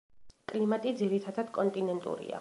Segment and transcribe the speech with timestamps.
[0.51, 2.29] კლიმატი ძირითადად კონტინენტურია.